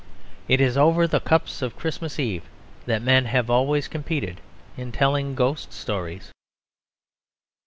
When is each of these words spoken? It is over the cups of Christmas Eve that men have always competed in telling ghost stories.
It 0.47 0.59
is 0.59 0.77
over 0.77 1.05
the 1.05 1.19
cups 1.19 1.61
of 1.61 1.75
Christmas 1.77 2.19
Eve 2.19 2.41
that 2.87 3.03
men 3.03 3.25
have 3.25 3.51
always 3.51 3.87
competed 3.87 4.41
in 4.75 4.91
telling 4.91 5.35
ghost 5.35 5.71
stories. 5.71 6.31